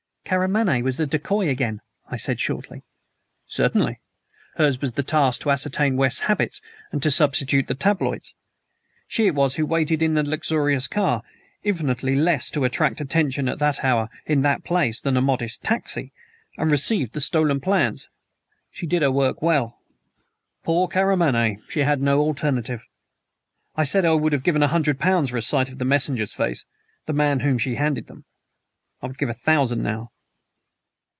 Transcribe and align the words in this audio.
"Karamaneh 0.23 0.81
was 0.81 0.95
the 0.95 1.05
decoy 1.05 1.49
again?" 1.49 1.81
I 2.07 2.15
said 2.15 2.39
shortly. 2.39 2.83
"Certainly. 3.47 3.99
Hers 4.55 4.79
was 4.79 4.93
the 4.93 5.03
task 5.03 5.41
to 5.41 5.51
ascertain 5.51 5.97
West's 5.97 6.21
habits 6.21 6.61
and 6.89 7.03
to 7.03 7.11
substitute 7.11 7.67
the 7.67 7.75
tabloids. 7.75 8.33
She 9.09 9.27
it 9.27 9.35
was 9.35 9.55
who 9.55 9.65
waited 9.65 10.01
in 10.01 10.13
the 10.13 10.23
luxurious 10.23 10.87
car 10.87 11.21
infinitely 11.65 12.15
less 12.15 12.47
likely 12.49 12.61
to 12.61 12.63
attract 12.63 13.01
attention 13.01 13.49
at 13.49 13.59
that 13.59 13.83
hour 13.83 14.07
in 14.25 14.41
that 14.43 14.63
place 14.63 15.01
than 15.01 15.17
a 15.17 15.21
modest 15.21 15.63
taxi 15.65 16.13
and 16.57 16.71
received 16.71 17.11
the 17.11 17.19
stolen 17.19 17.59
plans. 17.59 18.07
She 18.71 18.87
did 18.87 19.01
her 19.01 19.11
work 19.11 19.41
well. 19.41 19.79
"Poor 20.63 20.87
Karamaneh; 20.87 21.57
she 21.67 21.81
had 21.81 22.01
no 22.01 22.21
alternative! 22.21 22.85
I 23.75 23.83
said 23.83 24.05
I 24.05 24.13
would 24.13 24.31
have 24.31 24.43
given 24.43 24.63
a 24.63 24.69
hundred 24.69 24.97
pounds 24.97 25.29
for 25.29 25.35
a 25.35 25.41
sight 25.41 25.67
of 25.67 25.77
the 25.77 25.83
messenger's 25.83 26.33
face 26.33 26.63
the 27.05 27.11
man 27.11 27.39
to 27.39 27.43
whom 27.43 27.57
she 27.57 27.75
handed 27.75 28.07
them. 28.07 28.23
I 29.01 29.07
would 29.07 29.17
give 29.17 29.27
a 29.29 29.33
thousand 29.33 29.83
now!" 29.83 30.13